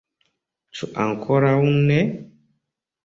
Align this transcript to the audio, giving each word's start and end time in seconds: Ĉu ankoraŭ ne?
Ĉu 0.79 0.89
ankoraŭ 1.05 1.53
ne? 1.91 1.99